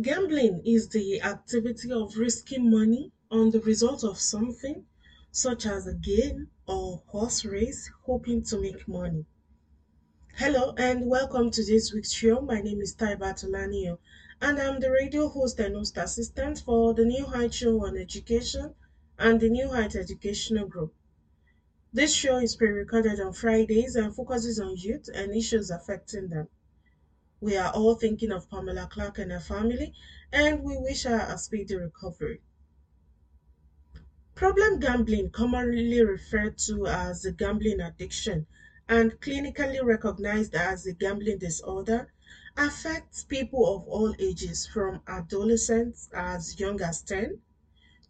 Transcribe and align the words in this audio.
Gambling 0.00 0.62
is 0.64 0.90
the 0.90 1.20
activity 1.22 1.90
of 1.90 2.16
risking 2.16 2.70
money 2.70 3.10
on 3.32 3.50
the 3.50 3.60
result 3.60 4.04
of 4.04 4.20
something, 4.20 4.86
such 5.32 5.66
as 5.66 5.88
a 5.88 5.94
game 5.94 6.50
or 6.68 7.02
horse 7.06 7.44
race, 7.44 7.90
hoping 8.04 8.44
to 8.44 8.60
make 8.60 8.86
money. 8.86 9.26
Hello 10.36 10.72
and 10.78 11.08
welcome 11.10 11.50
to 11.50 11.64
this 11.64 11.92
week's 11.92 12.12
show. 12.12 12.40
My 12.40 12.60
name 12.60 12.80
is 12.80 12.94
Taibat 12.94 13.42
Olaniyan 13.44 13.98
and 14.40 14.60
I'm 14.60 14.78
the 14.78 14.92
radio 14.92 15.26
host 15.28 15.58
and 15.58 15.74
host 15.74 15.96
assistant 15.96 16.60
for 16.60 16.94
the 16.94 17.04
New 17.04 17.26
Height 17.26 17.52
Show 17.52 17.84
on 17.84 17.96
Education 17.96 18.74
and 19.18 19.40
the 19.40 19.48
New 19.48 19.72
Height 19.72 19.96
Educational 19.96 20.68
Group. 20.68 20.94
This 21.92 22.14
show 22.14 22.38
is 22.38 22.54
pre-recorded 22.54 23.18
on 23.18 23.32
Fridays 23.32 23.96
and 23.96 24.14
focuses 24.14 24.60
on 24.60 24.76
youth 24.76 25.08
and 25.12 25.34
issues 25.34 25.70
affecting 25.70 26.28
them. 26.28 26.46
We 27.40 27.56
are 27.56 27.72
all 27.72 27.94
thinking 27.94 28.32
of 28.32 28.50
Pamela 28.50 28.88
Clark 28.90 29.18
and 29.18 29.30
her 29.30 29.38
family, 29.38 29.94
and 30.32 30.60
we 30.64 30.76
wish 30.76 31.04
her 31.04 31.24
a 31.28 31.38
speedy 31.38 31.76
recovery. 31.76 32.42
Problem 34.34 34.80
gambling, 34.80 35.30
commonly 35.30 36.02
referred 36.02 36.58
to 36.58 36.86
as 36.86 37.24
a 37.24 37.30
gambling 37.30 37.80
addiction 37.80 38.46
and 38.88 39.20
clinically 39.20 39.80
recognized 39.84 40.54
as 40.56 40.84
a 40.86 40.92
gambling 40.92 41.38
disorder, 41.38 42.12
affects 42.56 43.22
people 43.22 43.76
of 43.76 43.86
all 43.86 44.16
ages 44.18 44.66
from 44.66 45.00
adolescents 45.06 46.08
as 46.12 46.58
young 46.58 46.80
as 46.80 47.02
10 47.02 47.40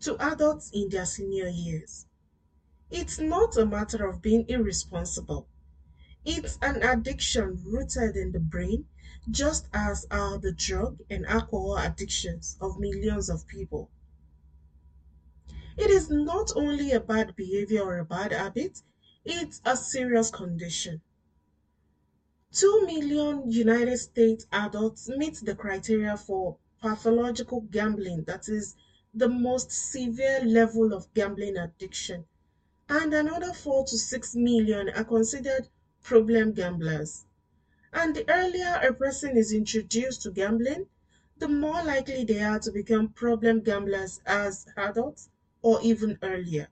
to 0.01 0.17
adults 0.23 0.71
in 0.73 0.89
their 0.89 1.05
senior 1.05 1.49
years. 1.49 2.07
It's 2.91 3.19
not 3.19 3.59
a 3.59 3.67
matter 3.67 4.07
of 4.07 4.23
being 4.23 4.47
irresponsible. 4.49 5.49
It's 6.25 6.59
an 6.63 6.83
addiction 6.83 7.63
rooted 7.63 8.17
in 8.17 8.33
the 8.33 8.41
brain 8.41 8.87
just 9.31 9.69
as 9.73 10.07
are 10.11 10.39
the 10.39 10.53
drug 10.53 11.01
and 11.11 11.27
alcohol 11.27 11.77
addictions 11.79 12.57
of 12.61 12.79
millions 12.79 13.31
of 13.31 13.47
people. 13.47 13.91
It 15.79 15.89
is 15.89 16.11
not 16.11 16.53
only 16.55 16.93
a 16.93 17.01
bad 17.01 17.35
behavior 17.35 17.81
or 17.81 17.97
a 17.97 18.05
bad 18.05 18.33
habit, 18.33 18.83
it's 19.25 19.63
a 19.65 19.77
serious 19.77 20.29
condition. 20.31 21.01
2 22.53 22.85
million 22.85 23.51
United 23.51 23.97
States 23.97 24.47
adults 24.53 25.09
meet 25.09 25.37
the 25.43 25.55
criteria 25.55 26.19
for 26.19 26.59
pathological 26.83 27.61
gambling, 27.63 28.25
that 28.25 28.49
is, 28.49 28.77
the 29.15 29.29
most 29.29 29.71
severe 29.71 30.41
level 30.45 30.93
of 30.93 31.15
gambling 31.15 31.57
addiction, 31.57 32.27
and 32.89 33.15
another 33.15 33.55
4 33.55 33.87
to 33.87 33.97
6 33.99 34.37
million 34.37 34.91
are 34.91 35.05
considered 35.05 35.69
problem 36.03 36.53
gamblers. 36.53 37.28
And 37.93 38.15
the 38.17 38.25
earlier 38.31 38.81
a 38.83 38.93
person 38.95 39.37
is 39.37 39.53
introduced 39.53 40.23
to 40.23 40.31
gambling, 40.31 40.87
the 41.37 41.49
more 41.49 41.83
likely 41.83 42.25
they 42.25 42.41
are 42.43 42.59
to 42.61 42.71
become 42.73 43.13
problem 43.13 43.61
gamblers 43.63 44.21
as 44.27 44.67
adults 44.77 45.29
or 45.63 45.81
even 45.83 46.19
earlier. 46.23 46.69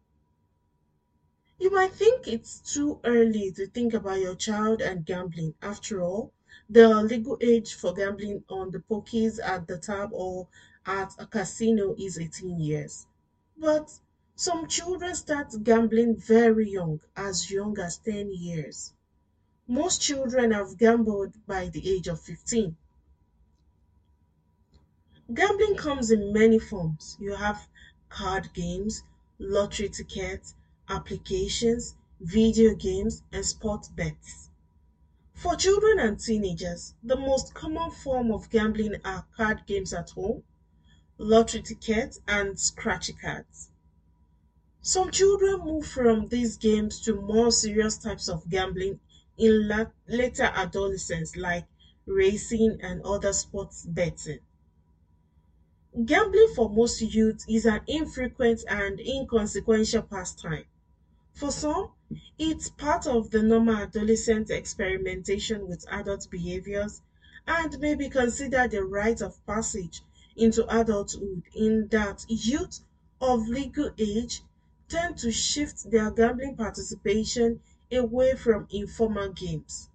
You 1.59 1.69
might 1.71 1.93
think 1.93 2.27
it's 2.27 2.61
too 2.61 2.99
early 3.05 3.51
to 3.53 3.67
think 3.67 3.93
about 3.93 4.21
your 4.21 4.35
child 4.35 4.81
and 4.81 5.05
gambling. 5.05 5.53
After 5.61 6.01
all, 6.01 6.33
the 6.67 7.03
legal 7.03 7.37
age 7.43 7.75
for 7.75 7.93
gambling 7.93 8.45
on 8.49 8.71
the 8.71 8.79
pokies 8.79 9.39
at 9.45 9.67
the 9.67 9.77
TAB 9.77 10.15
or 10.15 10.49
at 10.87 11.15
a 11.19 11.27
casino 11.27 11.95
is 11.99 12.19
18 12.19 12.59
years. 12.59 13.07
But 13.55 14.01
some 14.35 14.67
children 14.67 15.15
start 15.15 15.53
gambling 15.63 16.17
very 16.17 16.71
young, 16.71 17.01
as 17.15 17.51
young 17.51 17.79
as 17.79 17.99
10 17.99 18.33
years. 18.33 18.95
Most 19.69 20.01
children 20.01 20.53
have 20.53 20.79
gambled 20.79 21.45
by 21.45 21.69
the 21.69 21.91
age 21.91 22.07
of 22.07 22.21
15. 22.21 22.77
Gambling 25.35 25.77
comes 25.77 26.13
in 26.13 26.33
many 26.33 26.61
forms. 26.61 27.17
You 27.19 27.35
have 27.35 27.69
card 28.09 28.53
games, 28.55 29.03
lottery 29.41 29.89
tickets, 29.89 30.55
applications, 30.89 31.97
video 32.21 32.75
games, 32.77 33.25
and 33.33 33.45
sport 33.45 33.89
bets. 33.97 34.51
For 35.35 35.57
children 35.57 35.99
and 35.99 36.21
teenagers, 36.21 36.95
the 37.03 37.17
most 37.17 37.53
common 37.53 37.91
form 37.91 38.31
of 38.31 38.49
gambling 38.51 38.95
are 39.05 39.27
card 39.37 39.67
games 39.67 39.93
at 39.93 40.11
home, 40.11 40.45
lottery 41.19 41.63
tickets, 41.63 42.21
and 42.29 42.57
scratchy 42.57 43.15
cards. 43.15 43.71
Some 44.81 45.11
children 45.11 45.59
move 45.65 45.87
from 45.87 46.29
these 46.29 46.57
games 46.57 47.01
to 47.01 47.21
more 47.21 47.51
serious 47.51 47.99
types 47.99 48.29
of 48.29 48.49
gambling 48.49 49.01
in 49.39 49.69
la- 49.69 49.91
later 50.09 50.51
adolescence, 50.55 51.37
like 51.37 51.67
racing 52.07 52.77
and 52.81 53.01
other 53.03 53.33
sports 53.33 53.85
betting. 53.87 54.41
Gambling 56.07 56.49
for 56.55 56.71
most 56.71 57.03
youth 57.03 57.45
is 57.49 57.67
an 57.67 57.81
infrequent 57.87 58.65
and 58.67 58.99
inconsequential 58.99 60.03
pastime. 60.03 60.65
For 61.35 61.51
some, 61.51 61.93
it's 62.39 62.69
part 62.69 63.07
of 63.07 63.31
the 63.31 63.43
normal 63.43 63.77
adolescent 63.77 64.51
experimentation 64.51 65.69
with 65.69 65.85
adult 65.91 66.31
behaviors 66.31 67.03
and 67.47 67.79
may 67.81 67.95
be 67.95 68.09
considered 68.09 68.75
a 68.75 68.85
rite 68.85 69.23
of 69.23 69.45
passage 69.47 70.03
into 70.37 70.65
adulthood 70.75 71.43
in 71.55 71.89
that 71.89 72.25
youth 72.29 72.81
of 73.21 73.49
legal 73.49 73.91
age 73.99 74.43
tend 74.89 75.19
to 75.19 75.31
shift 75.33 75.91
their 75.91 76.11
gambling 76.11 76.57
participation 76.57 77.61
away 77.93 78.35
from 78.35 78.67
informal 78.71 79.31
games. 79.33 79.91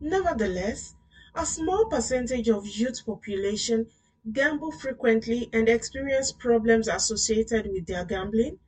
Nevertheless, 0.00 0.94
a 1.34 1.44
small 1.44 1.84
percentage 1.84 2.48
of 2.48 2.66
youth 2.66 3.04
population 3.04 3.90
gamble 4.32 4.70
frequently 4.72 5.50
and 5.52 5.68
experience 5.68 6.32
problems 6.32 6.88
associated 6.88 7.66
with 7.66 7.86
their 7.86 8.04
gambling, 8.04 8.58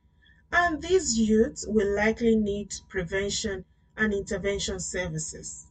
and 0.53 0.83
these 0.83 1.19
youths 1.19 1.65
will 1.67 1.95
likely 1.97 2.37
need 2.37 2.75
prevention 2.89 3.65
and 3.97 4.13
intervention 4.13 4.79
services. 4.81 5.67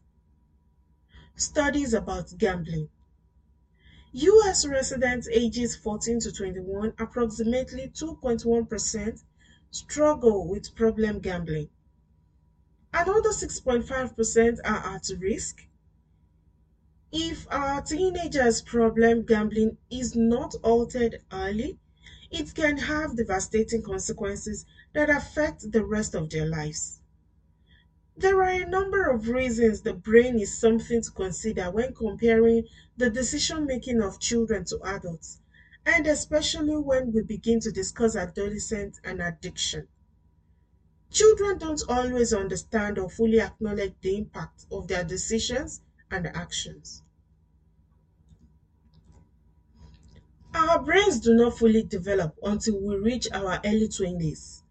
Studies 1.35 1.93
about 1.93 2.37
gambling. 2.37 2.89
US 4.11 4.65
residents 4.65 5.29
ages 5.31 5.75
14 5.75 6.19
to 6.19 6.31
21, 6.31 6.93
approximately 6.97 7.87
2.1%, 7.87 9.23
struggle 9.71 10.47
with 10.47 10.75
problem 10.75 11.19
gambling. 11.19 11.69
Another 12.93 13.31
6.5% 13.31 14.59
are 14.65 14.95
at 14.95 15.09
risk. 15.17 15.67
If 17.11 17.45
our 17.51 17.81
teenagers' 17.81 18.61
problem 18.61 19.23
gambling 19.25 19.75
is 19.89 20.15
not 20.15 20.55
altered 20.63 21.21
early, 21.33 21.77
it 22.31 22.53
can 22.55 22.77
have 22.77 23.17
devastating 23.17 23.81
consequences 23.81 24.63
that 24.93 25.09
affect 25.09 25.73
the 25.73 25.83
rest 25.83 26.15
of 26.15 26.29
their 26.29 26.45
lives. 26.45 27.01
There 28.17 28.43
are 28.43 28.49
a 28.49 28.65
number 28.65 29.09
of 29.09 29.29
reasons 29.29 29.79
the 29.79 29.93
brain 29.93 30.37
is 30.39 30.53
something 30.53 31.01
to 31.01 31.09
consider 31.11 31.71
when 31.71 31.93
comparing 31.93 32.67
the 32.97 33.09
decision 33.09 33.65
making 33.65 34.01
of 34.01 34.19
children 34.19 34.65
to 34.65 34.79
adults, 34.83 35.39
and 35.85 36.05
especially 36.05 36.75
when 36.75 37.13
we 37.13 37.21
begin 37.21 37.61
to 37.61 37.71
discuss 37.71 38.13
adolescence 38.17 38.99
and 39.05 39.21
addiction. 39.21 39.87
Children 41.11 41.57
don't 41.57 41.83
always 41.89 42.31
understand 42.31 42.97
or 42.97 43.09
fully 43.09 43.41
acknowledge 43.41 43.95
the 44.01 44.15
impact 44.15 44.65
of 44.71 44.87
their 44.87 45.03
decisions 45.03 45.81
and 46.09 46.27
actions. 46.27 47.03
Our 50.53 50.83
brains 50.83 51.19
do 51.21 51.33
not 51.33 51.57
fully 51.57 51.83
develop 51.83 52.37
until 52.43 52.77
we 52.81 52.95
reach 52.97 53.29
our 53.31 53.61
early 53.63 53.87
20s, 53.87 54.61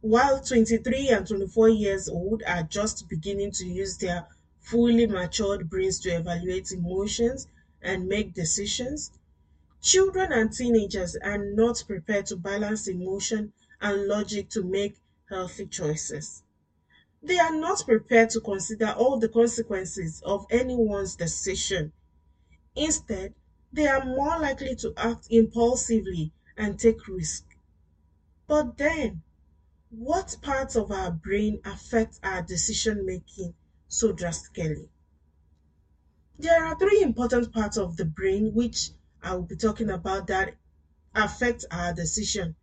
while 0.00 0.40
23 0.40 1.10
and 1.10 1.26
24 1.26 1.68
years 1.68 2.08
old 2.08 2.42
are 2.44 2.64
just 2.64 3.08
beginning 3.08 3.52
to 3.52 3.66
use 3.66 3.98
their 3.98 4.26
fully 4.58 5.06
matured 5.06 5.70
brains 5.70 6.00
to 6.00 6.10
evaluate 6.10 6.72
emotions 6.72 7.46
and 7.80 8.08
make 8.08 8.34
decisions. 8.34 9.12
Children 9.82 10.32
and 10.32 10.52
teenagers 10.52 11.16
are 11.22 11.38
not 11.38 11.84
prepared 11.86 12.26
to 12.26 12.36
balance 12.36 12.88
emotion 12.88 13.52
and 13.80 14.06
logic 14.08 14.50
to 14.50 14.62
make 14.62 14.99
healthy 15.30 15.66
choices. 15.66 16.42
They 17.22 17.38
are 17.38 17.54
not 17.54 17.84
prepared 17.86 18.30
to 18.30 18.40
consider 18.40 18.88
all 18.90 19.18
the 19.18 19.28
consequences 19.28 20.22
of 20.24 20.46
anyone's 20.50 21.16
decision. 21.16 21.92
Instead, 22.76 23.34
they 23.72 23.86
are 23.86 24.04
more 24.04 24.38
likely 24.40 24.74
to 24.76 24.92
act 24.96 25.28
impulsively 25.30 26.32
and 26.56 26.78
take 26.78 27.08
risks. 27.08 27.56
But 28.46 28.76
then, 28.76 29.22
what 29.90 30.36
parts 30.42 30.76
of 30.76 30.90
our 30.90 31.10
brain 31.10 31.60
affect 31.64 32.20
our 32.22 32.42
decision 32.42 33.06
making 33.06 33.54
so 33.88 34.12
drastically? 34.12 34.90
There 36.36 36.64
are 36.64 36.76
three 36.76 37.02
important 37.02 37.52
parts 37.52 37.76
of 37.76 37.96
the 37.96 38.04
brain 38.04 38.52
which 38.52 38.90
I 39.22 39.34
will 39.34 39.44
be 39.44 39.54
talking 39.54 39.88
about 39.88 40.26
that 40.26 40.56
affect 41.14 41.64
our 41.70 41.92
decision. 41.92 42.56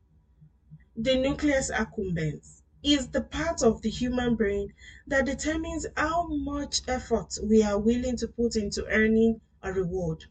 The 0.98 1.16
nucleus 1.16 1.72
accumbens 1.72 2.56
is 2.83 3.07
the 3.09 3.21
part 3.21 3.62
of 3.63 3.81
the 3.81 3.89
human 3.89 4.35
brain 4.35 4.74
that 5.07 5.25
determines 5.25 5.85
how 5.95 6.27
much 6.27 6.81
effort 6.88 7.38
we 7.44 7.63
are 7.63 7.79
willing 7.79 8.15
to 8.18 8.27
put 8.27 8.56
into 8.56 8.85
earning 8.88 9.39
a 9.62 9.71
reward. 9.71 10.25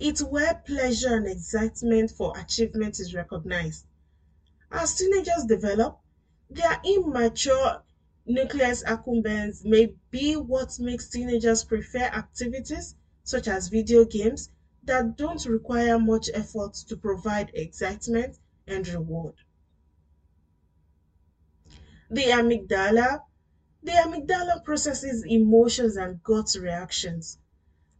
It's 0.00 0.22
where 0.22 0.54
pleasure 0.54 1.14
and 1.14 1.28
excitement 1.28 2.10
for 2.10 2.36
achievement 2.36 2.98
is 2.98 3.14
recognized. 3.14 3.86
As 4.70 4.94
teenagers 4.94 5.44
develop, 5.44 6.00
their 6.48 6.80
immature 6.84 7.82
nucleus 8.26 8.82
accumbens 8.84 9.64
may 9.64 9.94
be 10.10 10.34
what 10.36 10.78
makes 10.80 11.08
teenagers 11.08 11.62
prefer 11.64 12.04
activities 12.04 12.94
such 13.22 13.48
as 13.48 13.68
video 13.68 14.04
games 14.04 14.50
that 14.82 15.16
don't 15.16 15.44
require 15.46 15.98
much 15.98 16.30
effort 16.34 16.74
to 16.74 16.96
provide 16.96 17.50
excitement 17.54 18.38
and 18.66 18.88
reward. 18.88 19.34
The 22.10 22.24
amygdala. 22.24 23.22
The 23.82 23.92
amygdala 23.92 24.62
processes 24.62 25.24
emotions 25.24 25.96
and 25.96 26.22
gut 26.22 26.54
reactions. 26.60 27.38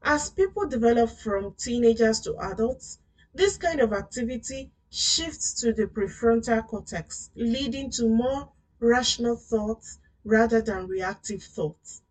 As 0.03 0.31
people 0.31 0.67
develop 0.67 1.11
from 1.11 1.55
teenagers 1.55 2.21
to 2.21 2.37
adults, 2.39 2.99
this 3.35 3.57
kind 3.57 3.81
of 3.81 3.93
activity 3.93 4.73
shifts 4.91 5.55
to 5.63 5.73
the 5.73 5.87
prefrontal 5.87 6.67
cortex, 6.67 7.31
leading 7.37 7.91
to 7.93 8.09
more 8.09 8.53
rational 8.81 9.37
thoughts 9.37 9.99
rather 10.25 10.61
than 10.61 10.89
reactive 10.89 11.43
thoughts. 11.43 12.03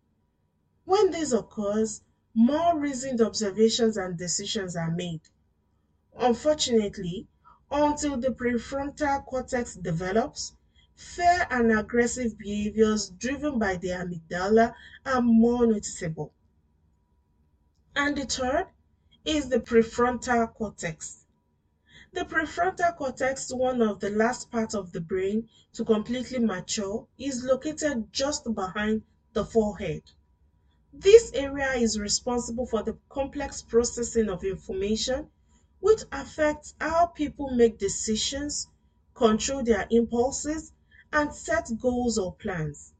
When 0.84 1.10
this 1.10 1.32
occurs, 1.32 2.02
more 2.34 2.78
reasoned 2.78 3.20
observations 3.22 3.96
and 3.96 4.18
decisions 4.18 4.76
are 4.76 4.90
made. 4.90 5.22
Unfortunately, 6.16 7.26
until 7.70 8.16
the 8.16 8.30
prefrontal 8.30 9.24
cortex 9.26 9.74
develops, 9.74 10.52
fear 11.00 11.46
and 11.50 11.72
aggressive 11.72 12.36
behaviors 12.36 13.08
driven 13.08 13.58
by 13.58 13.74
the 13.76 13.88
amygdala 13.88 14.74
are 15.06 15.22
more 15.22 15.66
noticeable. 15.66 16.30
And 17.96 18.16
the 18.16 18.26
third 18.26 18.66
is 19.24 19.48
the 19.48 19.60
prefrontal 19.60 20.52
cortex. 20.52 21.24
The 22.12 22.24
prefrontal 22.24 22.94
cortex, 22.96 23.50
one 23.50 23.80
of 23.80 24.00
the 24.00 24.10
last 24.10 24.50
parts 24.50 24.74
of 24.74 24.92
the 24.92 25.00
brain 25.00 25.48
to 25.72 25.84
completely 25.84 26.38
mature, 26.38 27.06
is 27.18 27.44
located 27.44 28.12
just 28.12 28.52
behind 28.54 29.02
the 29.32 29.44
forehead. 29.44 30.02
This 30.92 31.30
area 31.32 31.72
is 31.72 31.98
responsible 31.98 32.66
for 32.66 32.82
the 32.82 32.98
complex 33.08 33.62
processing 33.62 34.28
of 34.28 34.44
information, 34.44 35.30
which 35.80 36.02
affects 36.12 36.74
how 36.78 37.06
people 37.06 37.50
make 37.50 37.78
decisions, 37.78 38.68
control 39.14 39.62
their 39.62 39.86
impulses, 39.90 40.72
and 41.12 41.32
set 41.34 41.70
goals 41.78 42.18
or 42.18 42.32
plans. 42.34 42.92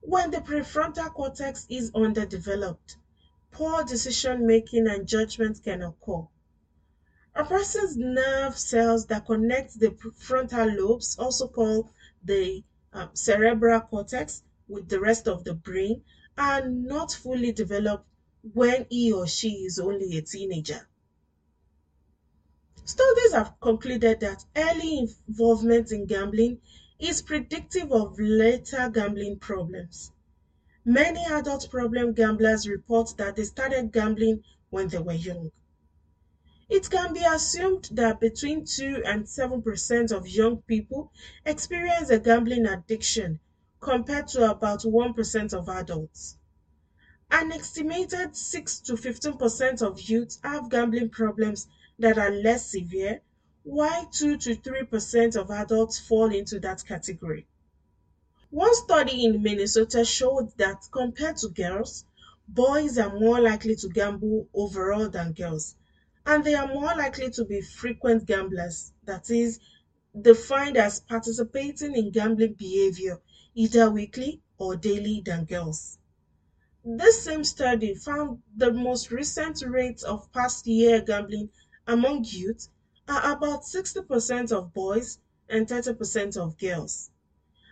When 0.00 0.30
the 0.30 0.38
prefrontal 0.40 1.12
cortex 1.12 1.66
is 1.68 1.90
underdeveloped, 1.94 2.96
poor 3.50 3.84
decision 3.84 4.46
making 4.46 4.86
and 4.88 5.06
judgment 5.06 5.62
can 5.62 5.82
occur. 5.82 6.26
A 7.36 7.44
person's 7.44 7.96
nerve 7.96 8.58
cells 8.58 9.06
that 9.06 9.26
connect 9.26 9.78
the 9.78 9.92
frontal 10.16 10.66
lobes, 10.66 11.14
also 11.16 11.46
called 11.46 11.92
the 12.20 12.64
um, 12.92 13.10
cerebral 13.14 13.78
cortex, 13.78 14.42
with 14.66 14.88
the 14.88 14.98
rest 14.98 15.28
of 15.28 15.44
the 15.44 15.54
brain, 15.54 16.02
are 16.36 16.66
not 16.68 17.12
fully 17.12 17.52
developed 17.52 18.08
when 18.42 18.86
he 18.90 19.12
or 19.12 19.24
she 19.28 19.64
is 19.66 19.78
only 19.78 20.16
a 20.16 20.20
teenager. 20.20 20.88
Studies 22.86 23.32
have 23.32 23.60
concluded 23.60 24.20
that 24.20 24.46
early 24.56 24.96
involvement 25.28 25.92
in 25.92 26.06
gambling 26.06 26.58
is 26.98 27.22
predictive 27.22 27.92
of 27.92 28.18
later 28.18 28.88
gambling 28.88 29.38
problems. 29.38 30.12
Many 30.84 31.24
adult 31.26 31.70
problem 31.70 32.12
gamblers 32.12 32.68
report 32.68 33.14
that 33.18 33.36
they 33.36 33.44
started 33.44 33.92
gambling 33.92 34.44
when 34.70 34.88
they 34.88 34.98
were 34.98 35.12
young. 35.12 35.50
It 36.68 36.90
can 36.90 37.12
be 37.12 37.24
assumed 37.24 37.90
that 37.92 38.18
between 38.18 38.64
2 38.64 39.02
and 39.04 39.24
7% 39.24 40.12
of 40.12 40.28
young 40.28 40.62
people 40.62 41.12
experience 41.44 42.10
a 42.10 42.18
gambling 42.18 42.66
addiction 42.66 43.40
compared 43.80 44.28
to 44.28 44.50
about 44.50 44.80
1% 44.80 45.54
of 45.54 45.68
adults. 45.68 46.38
An 47.30 47.52
estimated 47.52 48.36
6 48.36 48.80
to 48.80 48.94
15% 48.94 49.82
of 49.82 50.00
youth 50.00 50.38
have 50.42 50.70
gambling 50.70 51.10
problems 51.10 51.68
that 51.98 52.18
are 52.18 52.30
less 52.30 52.70
severe 52.70 53.20
while 53.66 54.06
2 54.06 54.38
to 54.38 54.54
3% 54.54 55.36
of 55.36 55.50
adults 55.50 55.98
fall 55.98 56.32
into 56.32 56.58
that 56.60 56.82
category. 56.86 57.46
One 58.50 58.74
study 58.74 59.24
in 59.24 59.40
Minnesota 59.40 60.04
showed 60.04 60.50
that 60.56 60.88
compared 60.90 61.36
to 61.36 61.48
girls, 61.48 62.04
boys 62.48 62.98
are 62.98 63.16
more 63.20 63.38
likely 63.40 63.76
to 63.76 63.88
gamble 63.88 64.48
overall 64.52 65.08
than 65.08 65.30
girls, 65.30 65.76
and 66.24 66.42
they 66.42 66.54
are 66.54 66.66
more 66.66 66.92
likely 66.92 67.30
to 67.30 67.44
be 67.44 67.60
frequent 67.60 68.26
gamblers, 68.26 68.92
that 69.04 69.30
is, 69.30 69.60
defined 70.20 70.76
as 70.76 70.98
participating 70.98 71.94
in 71.94 72.10
gambling 72.10 72.54
behavior 72.54 73.20
either 73.54 73.88
weekly 73.88 74.42
or 74.58 74.74
daily 74.74 75.22
than 75.24 75.44
girls. 75.44 75.98
This 76.84 77.22
same 77.22 77.44
study 77.44 77.94
found 77.94 78.42
the 78.56 78.72
most 78.72 79.10
recent 79.10 79.60
rates 79.62 80.02
of 80.02 80.32
past 80.32 80.66
year 80.66 81.02
gambling 81.02 81.50
among 81.86 82.24
youth 82.24 82.68
are 83.08 83.32
about 83.32 83.62
60% 83.62 84.52
of 84.52 84.72
boys 84.72 85.18
and 85.48 85.66
30% 85.66 86.36
of 86.36 86.58
girls. 86.58 87.10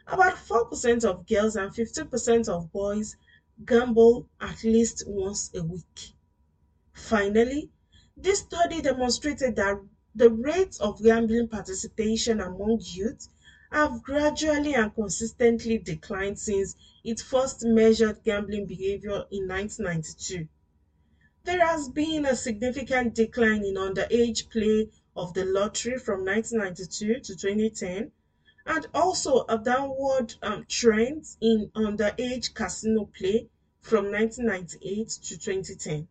About 0.07 0.37
4% 0.37 1.05
of 1.05 1.26
girls 1.26 1.57
and 1.57 1.73
15% 1.73 2.49
of 2.49 2.73
boys 2.73 3.17
gamble 3.64 4.29
at 4.41 4.62
least 4.64 5.05
once 5.07 5.50
a 5.55 5.62
week. 5.62 6.14
Finally, 6.93 7.71
this 8.17 8.41
study 8.41 8.81
demonstrated 8.81 9.57
that 9.57 9.81
the 10.14 10.31
rates 10.31 10.79
of 10.79 11.03
gambling 11.03 11.49
participation 11.49 12.41
among 12.41 12.81
youth 12.83 13.29
have 13.73 14.03
gradually 14.05 14.75
and 14.75 14.95
consistently 14.95 15.79
declined 15.79 16.38
since 16.38 16.76
it 17.03 17.21
first 17.21 17.64
measured 17.64 18.23
gambling 18.23 18.67
behavior 18.67 19.25
in 19.33 19.49
1992. 19.49 20.47
There 21.43 21.67
has 21.67 21.88
been 21.88 22.25
a 22.25 22.37
significant 22.37 23.14
decline 23.14 23.64
in 23.64 23.75
underage 23.75 24.49
play 24.50 24.91
of 25.16 25.35
the 25.35 25.44
lottery 25.44 25.99
from 25.99 26.25
1992 26.25 27.21
to 27.21 27.37
2010 27.37 28.11
and 28.66 28.87
also 28.94 29.44
a 29.49 29.59
downward 29.59 30.35
um, 30.42 30.64
trend 30.68 31.25
in 31.40 31.71
underage 31.76 32.54
casino 32.54 33.04
play 33.16 33.49
from 33.80 34.11
1998 34.11 35.09
to 35.09 35.38
2010. 35.38 36.09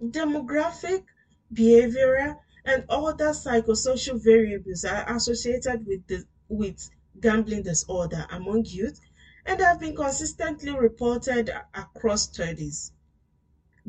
Demographic, 0.00 1.04
behavioral, 1.52 2.38
and 2.64 2.84
other 2.88 3.30
psychosocial 3.30 4.22
variables 4.22 4.84
are 4.84 5.16
associated 5.16 5.84
with, 5.86 6.06
the, 6.06 6.24
with 6.48 6.90
gambling 7.20 7.62
disorder 7.62 8.26
among 8.30 8.64
youth 8.64 9.00
and 9.44 9.60
have 9.60 9.80
been 9.80 9.96
consistently 9.96 10.70
reported 10.70 11.50
across 11.74 12.22
studies. 12.24 12.92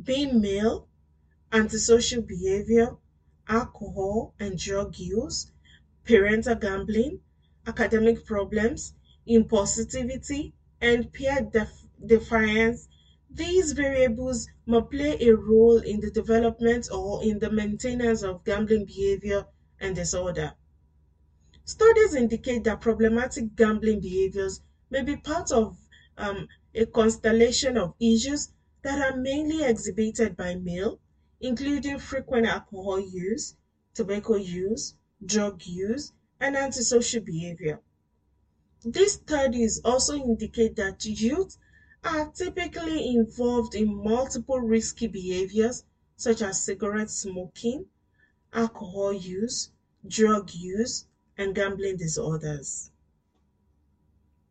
Being 0.01 0.41
male, 0.41 0.87
antisocial 1.51 2.21
behavior, 2.21 2.95
alcohol 3.49 4.33
and 4.39 4.57
drug 4.57 4.97
use, 4.99 5.51
parental 6.05 6.55
gambling, 6.55 7.19
academic 7.65 8.25
problems, 8.25 8.93
impulsivity, 9.27 10.53
and 10.81 11.11
peer 11.13 11.41
def- 11.41 11.85
defiance, 12.05 12.87
these 13.29 13.73
variables 13.73 14.47
may 14.65 14.81
play 14.81 15.17
a 15.27 15.35
role 15.35 15.79
in 15.79 15.99
the 15.99 16.11
development 16.11 16.87
or 16.91 17.23
in 17.23 17.39
the 17.39 17.49
maintenance 17.51 18.23
of 18.23 18.43
gambling 18.45 18.85
behavior 18.85 19.45
and 19.79 19.95
disorder. 19.95 20.53
Studies 21.63 22.15
indicate 22.15 22.65
that 22.65 22.81
problematic 22.81 23.55
gambling 23.55 24.01
behaviors 24.01 24.59
may 24.89 25.01
be 25.01 25.15
part 25.15 25.53
of 25.53 25.87
um, 26.17 26.49
a 26.75 26.85
constellation 26.85 27.77
of 27.77 27.95
issues 27.97 28.51
that 28.81 28.99
are 28.99 29.15
mainly 29.17 29.63
exhibited 29.63 30.35
by 30.35 30.55
male, 30.55 30.99
including 31.41 31.97
frequent 31.97 32.45
alcohol 32.45 32.99
use, 32.99 33.55
tobacco 33.93 34.35
use, 34.35 34.93
drug 35.25 35.65
use, 35.65 36.11
and 36.39 36.55
antisocial 36.55 37.21
behavior. 37.21 37.79
These 38.85 39.13
studies 39.13 39.79
also 39.83 40.15
indicate 40.15 40.75
that 40.77 41.05
youth 41.05 41.57
are 42.03 42.31
typically 42.31 43.13
involved 43.15 43.75
in 43.75 43.93
multiple 43.93 44.59
risky 44.59 45.07
behaviors 45.07 45.83
such 46.15 46.41
as 46.41 46.63
cigarette 46.63 47.09
smoking, 47.09 47.85
alcohol 48.53 49.13
use, 49.13 49.69
drug 50.07 50.53
use, 50.53 51.05
and 51.37 51.55
gambling 51.55 51.97
disorders. 51.97 52.91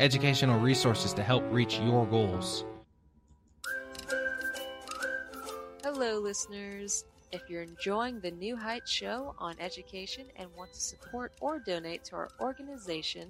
educational 0.00 0.58
resources 0.58 1.12
to 1.14 1.22
help 1.22 1.44
reach 1.50 1.78
your 1.80 2.06
goals. 2.06 2.64
Hello, 5.82 6.18
listeners. 6.18 7.04
If 7.32 7.48
you're 7.48 7.62
enjoying 7.62 8.20
the 8.20 8.30
New 8.30 8.54
Heights 8.56 8.90
show 8.90 9.34
on 9.38 9.56
education 9.58 10.26
and 10.36 10.48
want 10.56 10.72
to 10.72 10.80
support 10.80 11.32
or 11.40 11.58
donate 11.58 12.04
to 12.04 12.16
our 12.16 12.30
organization, 12.40 13.28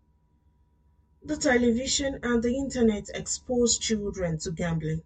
The 1.23 1.37
television 1.37 2.19
and 2.25 2.43
the 2.43 2.57
internet 2.57 3.09
expose 3.15 3.79
children 3.79 4.37
to 4.39 4.51
gambling. 4.51 5.03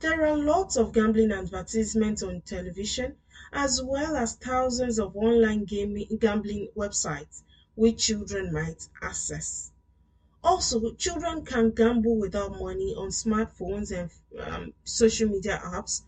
There 0.00 0.26
are 0.26 0.36
lots 0.36 0.76
of 0.76 0.92
gambling 0.92 1.30
advertisements 1.30 2.22
on 2.22 2.40
television, 2.40 3.14
as 3.52 3.80
well 3.80 4.16
as 4.16 4.34
thousands 4.34 4.98
of 4.98 5.14
online 5.14 5.64
gaming, 5.64 6.06
gambling 6.18 6.68
websites 6.74 7.42
which 7.76 8.04
children 8.06 8.50
might 8.52 8.88
access. 9.00 9.70
Also, 10.44 10.92
children 10.94 11.44
can 11.44 11.70
gamble 11.70 12.18
without 12.18 12.52
money 12.52 12.94
on 12.94 13.08
smartphones 13.10 13.90
and 13.92 14.10
um, 14.40 14.72
social 14.84 15.28
media 15.28 15.58
apps, 15.64 16.02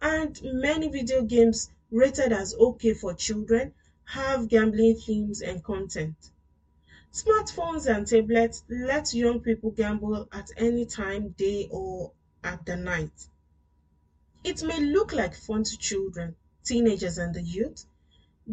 and 0.00 0.40
many 0.42 0.88
video 0.88 1.22
games 1.22 1.70
rated 1.90 2.32
as 2.32 2.54
okay 2.54 2.94
for 2.94 3.14
children 3.14 3.72
have 4.04 4.48
gambling 4.48 4.96
themes 4.96 5.42
and 5.42 5.62
content. 5.64 6.30
Smartphones 7.12 7.92
and 7.92 8.06
tablets 8.06 8.62
let 8.68 9.12
young 9.12 9.40
people 9.40 9.70
gamble 9.70 10.28
at 10.30 10.50
any 10.56 10.84
time, 10.86 11.30
day 11.30 11.66
or 11.70 12.12
at 12.44 12.64
the 12.64 12.76
night. 12.76 13.28
It 14.46 14.62
may 14.62 14.80
look 14.80 15.12
like 15.12 15.34
fun 15.34 15.64
to 15.64 15.76
children, 15.76 16.36
teenagers, 16.64 17.18
and 17.18 17.34
the 17.34 17.42
youth. 17.42 17.84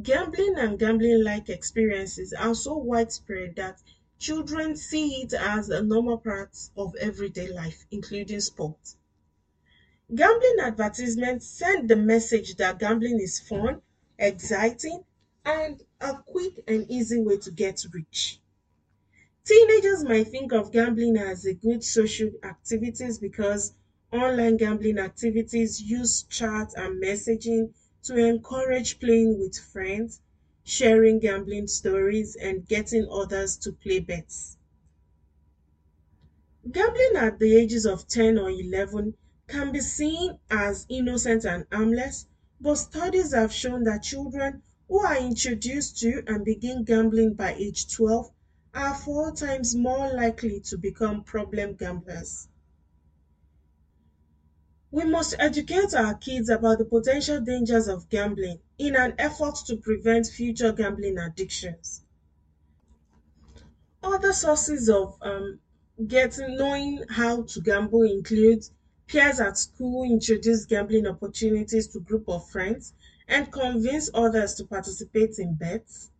Gambling 0.01 0.55
and 0.57 0.79
gambling 0.79 1.23
like 1.23 1.49
experiences 1.49 2.33
are 2.33 2.55
so 2.55 2.77
widespread 2.77 3.55
that 3.57 3.81
children 4.19 4.75
see 4.75 5.23
it 5.23 5.33
as 5.33 5.69
a 5.69 5.81
normal 5.81 6.17
part 6.17 6.57
of 6.75 6.95
everyday 6.97 7.47
life, 7.47 7.85
including 7.91 8.41
sport. 8.41 8.95
Gambling 10.15 10.59
advertisements 10.61 11.45
send 11.45 11.89
the 11.89 11.97
message 11.97 12.55
that 12.55 12.79
gambling 12.79 13.19
is 13.19 13.37
fun, 13.37 13.81
exciting, 14.17 15.03
and 15.43 15.83
a 15.99 16.23
quick 16.25 16.63
and 16.65 16.89
easy 16.89 17.19
way 17.19 17.35
to 17.35 17.51
get 17.51 17.83
rich. 17.93 18.39
Teenagers 19.45 20.03
might 20.03 20.27
think 20.27 20.51
of 20.51 20.69
gambling 20.71 21.15
as 21.15 21.45
a 21.45 21.53
good 21.53 21.81
social 21.81 22.29
activity 22.43 23.07
because 23.21 23.73
online 24.13 24.55
gambling 24.55 24.97
activities 24.99 25.81
use 25.81 26.23
chat 26.23 26.71
and 26.77 27.03
messaging 27.03 27.73
to 28.03 28.15
encourage 28.15 28.99
playing 28.99 29.39
with 29.39 29.57
friends, 29.57 30.21
sharing 30.63 31.19
gambling 31.19 31.67
stories, 31.67 32.35
and 32.35 32.67
getting 32.67 33.07
others 33.11 33.57
to 33.57 33.73
play 33.73 33.99
bets. 33.99 34.57
Gambling 36.69 37.15
at 37.15 37.39
the 37.39 37.55
ages 37.55 37.85
of 37.85 38.05
10 38.05 38.37
or 38.37 38.49
11 38.49 39.15
can 39.47 39.71
be 39.71 39.79
seen 39.79 40.39
as 40.49 40.85
innocent 40.89 41.45
and 41.45 41.65
harmless, 41.71 42.25
but 42.59 42.75
studies 42.75 43.31
have 43.33 43.53
shown 43.53 43.83
that 43.83 44.03
children 44.03 44.61
who 44.89 44.99
are 44.99 45.15
introduced 45.15 45.97
to 45.99 46.21
and 46.27 46.43
begin 46.43 46.83
gambling 46.83 47.33
by 47.33 47.53
age 47.53 47.89
12 47.95 48.29
are 48.73 48.93
four 48.93 49.31
times 49.31 49.73
more 49.73 50.11
likely 50.13 50.59
to 50.59 50.77
become 50.77 51.23
problem 51.23 51.75
gamblers. 51.75 52.49
We 54.93 55.03
must 55.03 55.35
educate 55.39 55.93
our 55.93 56.13
kids 56.13 56.47
about 56.47 56.77
the 56.77 56.85
potential 56.85 57.41
dangers 57.41 57.89
of 57.89 58.07
gambling 58.07 58.61
in 58.77 58.95
an 58.95 59.13
effort 59.17 59.55
to 59.67 59.75
prevent 59.75 60.27
future 60.27 60.71
gambling 60.71 61.17
addictions. 61.17 62.01
Other 64.03 64.31
sources 64.33 64.87
of 64.87 65.17
um, 65.21 65.59
getting 66.07 66.57
knowing 66.57 67.03
how 67.09 67.41
to 67.41 67.59
gamble 67.59 68.03
include 68.03 68.69
peers 69.07 69.39
at 69.39 69.57
school 69.57 70.03
introduce 70.03 70.65
gambling 70.65 71.07
opportunities 71.07 71.87
to 71.87 71.99
group 71.99 72.25
of 72.29 72.47
friends 72.47 72.93
and 73.27 73.51
convince 73.51 74.11
others 74.13 74.53
to 74.55 74.63
participate 74.63 75.39
in 75.39 75.55
bets. 75.55 76.11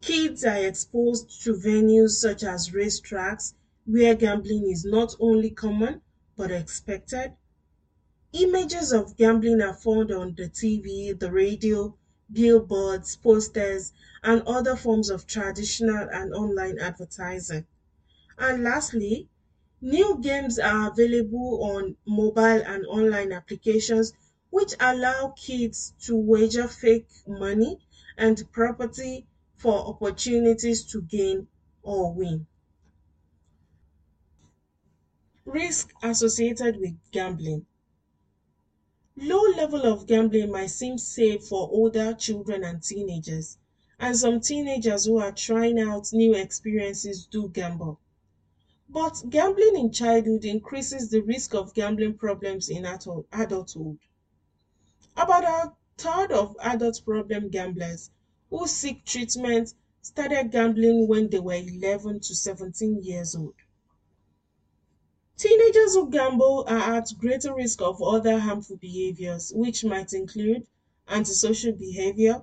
Kids 0.00 0.44
are 0.44 0.56
exposed 0.66 1.42
to 1.44 1.52
venues 1.52 2.12
such 2.12 2.42
as 2.44 2.70
racetracks 2.70 3.52
where 3.86 4.14
gambling 4.14 4.70
is 4.70 4.84
not 4.84 5.14
only 5.20 5.50
common 5.50 6.00
but 6.36 6.50
expected. 6.50 7.32
Images 8.38 8.92
of 8.92 9.16
gambling 9.16 9.60
are 9.60 9.74
found 9.74 10.12
on 10.12 10.34
the 10.36 10.48
TV, 10.48 11.12
the 11.12 11.32
radio, 11.32 11.96
billboards, 12.30 13.16
posters, 13.16 13.92
and 14.22 14.42
other 14.46 14.76
forms 14.76 15.10
of 15.10 15.26
traditional 15.26 16.06
and 16.12 16.32
online 16.32 16.78
advertising. 16.78 17.66
And 18.38 18.62
lastly, 18.62 19.28
new 19.80 20.20
games 20.20 20.58
are 20.58 20.90
available 20.92 21.64
on 21.64 21.96
mobile 22.06 22.62
and 22.64 22.86
online 22.86 23.32
applications 23.32 24.12
which 24.50 24.74
allow 24.80 25.34
kids 25.36 25.94
to 26.02 26.16
wager 26.16 26.68
fake 26.68 27.08
money 27.26 27.78
and 28.18 28.42
property 28.52 29.26
for 29.56 29.88
opportunities 29.88 30.84
to 30.92 31.02
gain 31.02 31.48
or 31.82 32.12
win. 32.12 32.46
Risk 35.46 35.94
associated 36.02 36.76
with 36.78 36.98
gambling. 37.10 37.64
Low 39.18 39.40
level 39.56 39.86
of 39.86 40.06
gambling 40.06 40.52
might 40.52 40.66
seem 40.66 40.98
safe 40.98 41.46
for 41.46 41.70
older 41.70 42.12
children 42.12 42.62
and 42.64 42.82
teenagers, 42.82 43.56
and 43.98 44.14
some 44.14 44.40
teenagers 44.40 45.06
who 45.06 45.16
are 45.16 45.32
trying 45.32 45.78
out 45.78 46.12
new 46.12 46.34
experiences 46.34 47.26
do 47.26 47.48
gamble. 47.48 47.98
But 48.90 49.24
gambling 49.30 49.76
in 49.76 49.90
childhood 49.90 50.44
increases 50.44 51.08
the 51.08 51.22
risk 51.22 51.54
of 51.54 51.72
gambling 51.72 52.18
problems 52.18 52.68
in 52.68 52.84
adulthood. 52.84 53.98
About 55.16 55.44
a 55.44 55.72
third 55.96 56.30
of 56.30 56.54
adult 56.60 57.02
problem 57.04 57.48
gamblers 57.48 58.10
who 58.50 58.66
seek 58.66 59.04
treatment 59.06 59.72
started 60.02 60.52
gambling 60.52 61.08
when 61.08 61.30
they 61.30 61.40
were 61.40 61.54
11 61.54 62.20
to 62.20 62.34
17 62.34 63.02
years 63.02 63.34
old. 63.34 63.54
Teenagers 65.38 65.92
who 65.92 66.08
gamble 66.08 66.64
are 66.66 66.94
at 66.96 67.12
greater 67.18 67.54
risk 67.54 67.82
of 67.82 68.00
other 68.02 68.38
harmful 68.38 68.76
behaviors, 68.78 69.52
which 69.54 69.84
might 69.84 70.14
include 70.14 70.66
antisocial 71.08 71.72
behavior, 71.72 72.42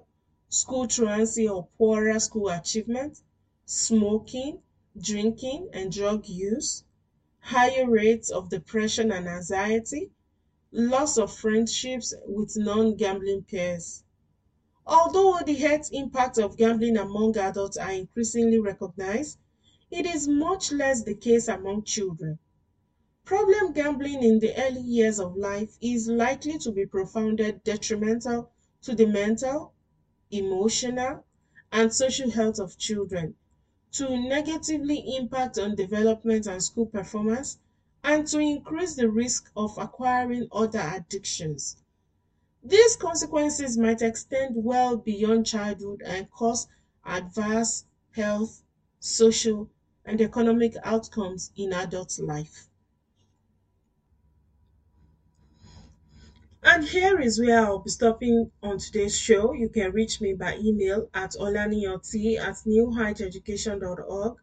school 0.50 0.85
truancy 0.88 1.47
or 1.50 1.67
poorer 1.79 2.19
school 2.19 2.50
achievement, 2.50 3.19
smoking, 3.65 4.62
drinking, 4.95 5.69
and 5.73 5.91
drug 5.91 6.27
use, 6.29 6.83
higher 7.39 7.89
rates 7.89 8.29
of 8.29 8.50
depression 8.50 9.12
and 9.12 9.27
anxiety, 9.27 10.12
loss 10.71 11.17
of 11.17 11.35
friendships 11.35 12.13
with 12.27 12.55
non 12.57 12.95
gambling 12.95 13.41
peers. 13.41 14.03
Although 14.85 15.39
the 15.43 15.55
health 15.55 15.89
impact 15.91 16.38
of 16.38 16.57
gambling 16.57 16.97
among 16.97 17.35
adults 17.38 17.75
are 17.77 17.91
increasingly 17.91 18.59
recognized, 18.59 19.39
it 19.89 20.05
is 20.05 20.27
much 20.27 20.71
less 20.71 21.01
the 21.03 21.15
case 21.15 21.47
among 21.47 21.81
children. 21.85 22.38
Problem 23.25 23.74
gambling 23.74 24.24
in 24.24 24.39
the 24.39 24.53
early 24.58 24.82
years 24.82 25.20
of 25.20 25.36
life 25.36 25.77
is 25.82 26.08
likely 26.08 26.58
to 26.60 26.72
be 26.72 26.86
profoundly 26.86 27.51
detrimental 27.63 28.50
to 28.82 28.96
the 28.96 29.06
mental, 29.06 29.74
emotional, 30.32 31.25
and 31.72 31.94
social 31.94 32.30
health 32.32 32.60
of 32.60 32.77
children, 32.77 33.36
to 33.92 34.18
negatively 34.18 35.15
impact 35.18 35.58
on 35.58 35.75
development 35.75 36.48
and 36.48 36.63
school 36.63 36.86
performance, 36.86 37.60
and 38.03 38.27
to 38.27 38.39
increase 38.39 38.96
the 38.96 39.10
risk 39.10 39.51
of 39.56 39.77
acquiring 39.77 40.48
other 40.51 40.80
addictions. 40.80 41.77
These 42.63 42.96
consequences 42.98 43.77
might 43.77 44.01
extend 44.01 44.56
well 44.63 44.98
beyond 44.98 45.46
childhood 45.46 46.01
and 46.06 46.32
cause 46.32 46.68
adverse 47.06 47.86
health, 48.12 48.63
social, 49.00 49.70
and 50.06 50.20
economic 50.20 50.75
outcomes 50.84 51.51
in 51.56 51.74
adult 51.74 52.20
life. 52.20 52.70
And 56.65 56.86
here 56.86 57.20
is 57.20 57.39
where 57.39 57.60
I'll 57.60 57.79
be 57.79 57.89
stopping 57.89 58.50
on 58.63 58.77
today's 58.77 59.17
show. 59.17 59.53
You 59.53 59.70
can 59.70 59.91
reach 59.91 60.20
me 60.22 60.34
by 60.34 60.58
email 60.58 61.10
at 61.13 61.32
olanioti 61.34 62.39
at 62.39 62.55
newheighteducation.org 62.65 64.38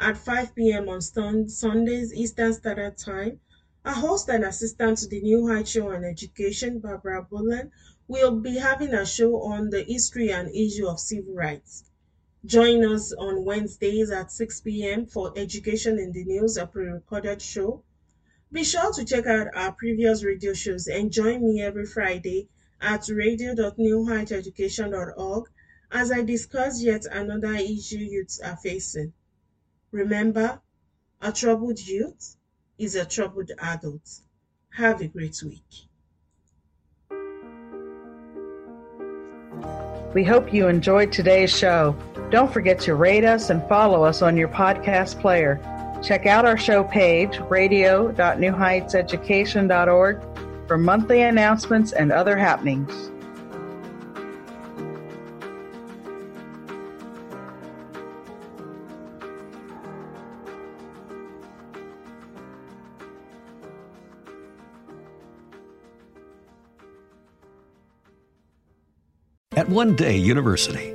at 0.00 0.16
5 0.16 0.54
p.m. 0.54 0.88
on 0.88 1.00
Sundays 1.00 2.12
Eastern 2.14 2.54
Standard 2.54 2.96
Time. 2.96 3.40
A 3.84 3.92
host 3.92 4.28
and 4.28 4.44
assistant 4.44 4.98
to 4.98 5.08
the 5.08 5.20
New 5.20 5.46
Height 5.46 5.68
Show 5.68 5.92
on 5.92 6.04
Education, 6.04 6.78
Barbara 6.80 7.22
Boland, 7.22 7.70
will 8.08 8.40
be 8.40 8.56
having 8.56 8.94
a 8.94 9.04
show 9.04 9.42
on 9.42 9.70
the 9.70 9.82
history 9.82 10.32
and 10.32 10.48
issue 10.54 10.86
of 10.88 10.98
civil 10.98 11.34
rights. 11.34 11.84
Join 12.46 12.84
us 12.84 13.12
on 13.12 13.44
Wednesdays 13.44 14.10
at 14.10 14.32
6 14.32 14.62
p.m. 14.62 15.06
for 15.06 15.32
Education 15.36 15.98
in 15.98 16.12
the 16.12 16.24
News, 16.24 16.56
a 16.56 16.66
pre 16.66 16.86
recorded 16.86 17.42
show. 17.42 17.84
Be 18.50 18.64
sure 18.64 18.90
to 18.94 19.04
check 19.04 19.26
out 19.26 19.48
our 19.54 19.72
previous 19.72 20.24
radio 20.24 20.54
shows 20.54 20.86
and 20.86 21.12
join 21.12 21.44
me 21.44 21.60
every 21.60 21.84
Friday 21.84 22.48
at 22.80 23.06
radio.newheighteducation.org 23.08 25.44
as 25.90 26.10
I 26.10 26.22
discuss 26.22 26.82
yet 26.82 27.04
another 27.10 27.52
issue 27.54 27.98
youths 27.98 28.40
are 28.40 28.56
facing. 28.56 29.12
Remember, 29.90 30.62
a 31.20 31.32
troubled 31.32 31.78
youth 31.78 32.36
is 32.78 32.94
a 32.94 33.04
troubled 33.04 33.50
adult. 33.58 34.20
Have 34.70 35.02
a 35.02 35.08
great 35.08 35.42
week. 35.42 35.60
We 40.14 40.24
hope 40.24 40.54
you 40.54 40.68
enjoyed 40.68 41.12
today's 41.12 41.54
show. 41.54 41.94
Don't 42.30 42.50
forget 42.50 42.80
to 42.80 42.94
rate 42.94 43.24
us 43.24 43.50
and 43.50 43.62
follow 43.68 44.04
us 44.04 44.22
on 44.22 44.38
your 44.38 44.48
podcast 44.48 45.20
player. 45.20 45.60
Check 46.02 46.26
out 46.26 46.44
our 46.44 46.56
show 46.56 46.82
page, 46.84 47.40
radio.newheightseducation.org, 47.48 50.22
for 50.66 50.78
monthly 50.78 51.22
announcements 51.22 51.92
and 51.92 52.12
other 52.12 52.36
happenings. 52.36 53.10
At 69.56 69.68
One 69.68 69.96
Day 69.96 70.16
University, 70.16 70.94